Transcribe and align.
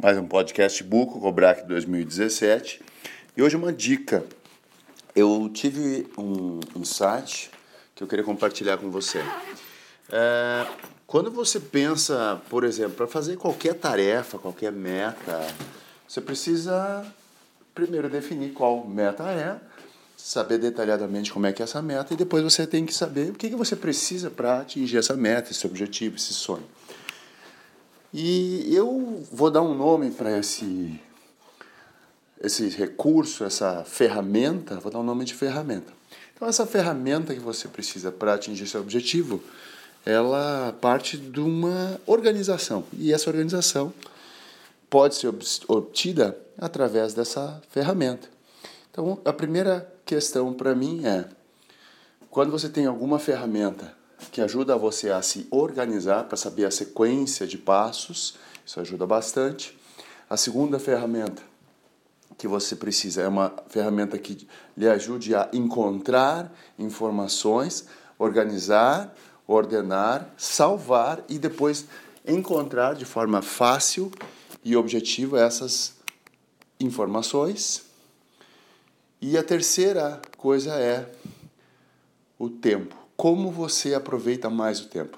Mais 0.00 0.16
um 0.16 0.26
podcast 0.26 0.82
Buco, 0.84 1.20
Cobrac 1.20 1.66
2017. 1.66 2.80
E 3.36 3.42
hoje 3.42 3.56
uma 3.56 3.72
dica. 3.72 4.24
Eu 5.14 5.50
tive 5.52 6.06
um, 6.16 6.60
um 6.76 6.84
site 6.84 7.50
que 7.96 8.02
eu 8.02 8.06
queria 8.06 8.24
compartilhar 8.24 8.78
com 8.78 8.90
você. 8.90 9.18
É, 10.08 10.66
quando 11.04 11.32
você 11.32 11.58
pensa, 11.58 12.40
por 12.48 12.62
exemplo, 12.62 12.94
para 12.94 13.08
fazer 13.08 13.36
qualquer 13.36 13.74
tarefa, 13.74 14.38
qualquer 14.38 14.70
meta, 14.70 15.44
você 16.06 16.20
precisa 16.20 17.04
primeiro 17.74 18.08
definir 18.08 18.52
qual 18.52 18.86
meta 18.86 19.24
é, 19.30 19.58
saber 20.16 20.58
detalhadamente 20.58 21.32
como 21.32 21.46
é 21.46 21.52
que 21.52 21.60
é 21.60 21.64
essa 21.64 21.82
meta 21.82 22.14
e 22.14 22.16
depois 22.16 22.44
você 22.44 22.66
tem 22.66 22.86
que 22.86 22.94
saber 22.94 23.30
o 23.30 23.34
que, 23.34 23.50
que 23.50 23.56
você 23.56 23.74
precisa 23.74 24.30
para 24.30 24.60
atingir 24.60 24.98
essa 24.98 25.16
meta, 25.16 25.50
esse 25.50 25.66
objetivo, 25.66 26.16
esse 26.16 26.32
sonho. 26.32 26.64
E 28.12 28.74
eu 28.74 29.24
vou 29.32 29.50
dar 29.50 29.62
um 29.62 29.74
nome 29.74 30.10
para 30.10 30.38
esse 30.38 31.00
esse 32.40 32.68
recurso, 32.70 33.44
essa 33.44 33.84
ferramenta, 33.84 34.80
vou 34.80 34.90
dar 34.90 34.98
um 34.98 35.04
nome 35.04 35.24
de 35.24 35.32
ferramenta. 35.32 35.92
Então 36.34 36.48
essa 36.48 36.66
ferramenta 36.66 37.32
que 37.32 37.40
você 37.40 37.68
precisa 37.68 38.10
para 38.10 38.34
atingir 38.34 38.66
seu 38.66 38.80
objetivo, 38.80 39.40
ela 40.04 40.76
parte 40.80 41.16
de 41.16 41.40
uma 41.40 42.00
organização. 42.04 42.84
E 42.92 43.12
essa 43.12 43.30
organização 43.30 43.94
pode 44.90 45.14
ser 45.14 45.32
obtida 45.68 46.36
através 46.58 47.14
dessa 47.14 47.62
ferramenta. 47.70 48.28
Então, 48.90 49.18
a 49.24 49.32
primeira 49.32 49.90
questão 50.04 50.52
para 50.52 50.74
mim 50.74 51.06
é: 51.06 51.24
quando 52.30 52.50
você 52.50 52.68
tem 52.68 52.84
alguma 52.84 53.18
ferramenta 53.18 53.96
que 54.30 54.40
ajuda 54.40 54.76
você 54.76 55.10
a 55.10 55.22
se 55.22 55.46
organizar 55.50 56.24
para 56.24 56.36
saber 56.36 56.64
a 56.64 56.70
sequência 56.70 57.46
de 57.46 57.58
passos, 57.58 58.36
isso 58.64 58.80
ajuda 58.80 59.06
bastante. 59.06 59.78
A 60.28 60.36
segunda 60.36 60.78
ferramenta 60.78 61.42
que 62.38 62.48
você 62.48 62.74
precisa 62.74 63.22
é 63.22 63.28
uma 63.28 63.52
ferramenta 63.68 64.18
que 64.18 64.46
lhe 64.76 64.88
ajude 64.88 65.34
a 65.34 65.48
encontrar 65.52 66.52
informações, 66.78 67.86
organizar, 68.18 69.14
ordenar, 69.46 70.28
salvar 70.36 71.22
e 71.28 71.38
depois 71.38 71.86
encontrar 72.26 72.94
de 72.94 73.04
forma 73.04 73.42
fácil 73.42 74.10
e 74.64 74.76
objetiva 74.76 75.40
essas 75.40 75.94
informações. 76.80 77.84
E 79.20 79.36
a 79.36 79.42
terceira 79.42 80.20
coisa 80.36 80.74
é 80.74 81.10
o 82.38 82.48
tempo. 82.48 83.01
Como 83.22 83.52
você 83.52 83.94
aproveita 83.94 84.50
mais 84.50 84.80
o 84.80 84.88
tempo? 84.88 85.16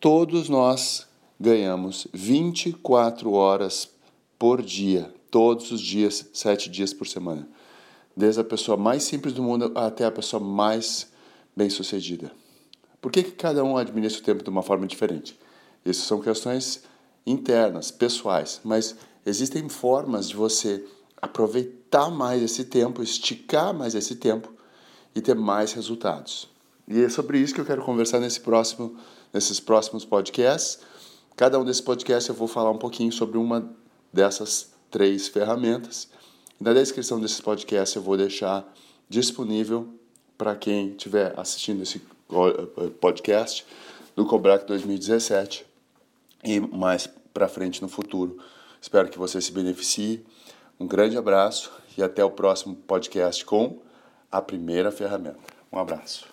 Todos 0.00 0.48
nós 0.48 1.06
ganhamos 1.38 2.08
24 2.14 3.30
horas 3.30 3.90
por 4.38 4.62
dia, 4.62 5.12
todos 5.30 5.70
os 5.70 5.82
dias, 5.82 6.30
sete 6.32 6.70
dias 6.70 6.94
por 6.94 7.06
semana. 7.06 7.46
Desde 8.16 8.40
a 8.40 8.44
pessoa 8.44 8.78
mais 8.78 9.02
simples 9.02 9.34
do 9.34 9.42
mundo 9.42 9.70
até 9.74 10.06
a 10.06 10.10
pessoa 10.10 10.42
mais 10.42 11.12
bem-sucedida. 11.54 12.32
Por 13.02 13.12
que, 13.12 13.22
que 13.22 13.32
cada 13.32 13.62
um 13.62 13.76
administra 13.76 14.22
o 14.22 14.24
tempo 14.24 14.42
de 14.42 14.48
uma 14.48 14.62
forma 14.62 14.86
diferente? 14.86 15.38
Isso 15.84 16.06
são 16.06 16.22
questões 16.22 16.84
internas, 17.26 17.90
pessoais, 17.90 18.62
mas 18.64 18.96
existem 19.26 19.68
formas 19.68 20.30
de 20.30 20.36
você 20.36 20.82
aproveitar 21.20 22.10
mais 22.10 22.42
esse 22.42 22.64
tempo, 22.64 23.02
esticar 23.02 23.74
mais 23.74 23.94
esse 23.94 24.16
tempo 24.16 24.50
e 25.14 25.20
ter 25.20 25.34
mais 25.34 25.74
resultados. 25.74 26.55
E 26.88 27.02
é 27.02 27.08
sobre 27.08 27.38
isso 27.38 27.54
que 27.54 27.60
eu 27.60 27.64
quero 27.64 27.82
conversar 27.82 28.20
nesse 28.20 28.40
próximo, 28.40 28.96
nesses 29.32 29.58
próximos 29.58 30.04
podcasts. 30.04 30.78
Cada 31.36 31.58
um 31.58 31.64
desses 31.64 31.82
podcasts 31.82 32.28
eu 32.28 32.34
vou 32.34 32.48
falar 32.48 32.70
um 32.70 32.78
pouquinho 32.78 33.12
sobre 33.12 33.38
uma 33.38 33.70
dessas 34.12 34.72
três 34.90 35.28
ferramentas. 35.28 36.08
Na 36.60 36.72
descrição 36.72 37.20
desses 37.20 37.40
podcasts 37.40 37.94
eu 37.96 38.02
vou 38.02 38.16
deixar 38.16 38.66
disponível 39.08 39.88
para 40.38 40.54
quem 40.54 40.90
estiver 40.90 41.38
assistindo 41.38 41.82
esse 41.82 42.00
eh, 42.30 42.90
podcast 43.00 43.66
do 44.14 44.24
Cobrac 44.24 44.66
2017 44.66 45.66
e 46.44 46.60
mais 46.60 47.08
para 47.34 47.48
frente 47.48 47.82
no 47.82 47.88
futuro. 47.88 48.38
Espero 48.80 49.08
que 49.08 49.18
você 49.18 49.40
se 49.40 49.52
beneficie. 49.52 50.24
Um 50.78 50.86
grande 50.86 51.16
abraço 51.18 51.72
e 51.96 52.02
até 52.02 52.24
o 52.24 52.30
próximo 52.30 52.74
podcast 52.74 53.44
com 53.44 53.80
a 54.30 54.40
primeira 54.40 54.90
ferramenta. 54.90 55.38
Um 55.72 55.78
abraço. 55.78 56.26